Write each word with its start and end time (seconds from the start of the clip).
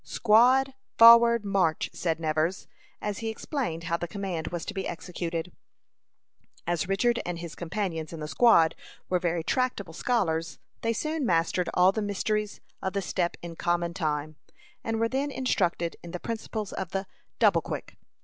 "Squad, 0.03 0.73
forward 0.97 1.45
march," 1.45 1.91
said 1.93 2.19
Nevers, 2.19 2.65
as 3.03 3.19
he 3.19 3.29
explained 3.29 3.83
how 3.83 3.97
the 3.97 4.07
command 4.07 4.47
was 4.47 4.65
to 4.65 4.73
be 4.73 4.87
executed. 4.87 5.51
As 6.65 6.87
Richard 6.87 7.21
and 7.23 7.37
his 7.37 7.53
companions 7.53 8.11
in 8.11 8.19
the 8.19 8.27
squad 8.27 8.73
were 9.09 9.19
very 9.19 9.43
tractable 9.43 9.93
scholars, 9.93 10.57
they 10.81 10.91
soon 10.91 11.23
mastered 11.23 11.69
all 11.75 11.91
the 11.91 12.01
mysteries 12.01 12.61
of 12.81 12.93
the 12.93 13.01
step 13.03 13.37
in 13.43 13.55
common 13.55 13.93
time, 13.93 14.37
and 14.83 14.99
were 14.99 15.07
then 15.07 15.29
instructed 15.29 15.95
in 16.01 16.09
the 16.09 16.19
principles 16.19 16.73
of 16.73 16.89
the 16.93 17.05
"double 17.37 17.61
quick." 17.61 17.95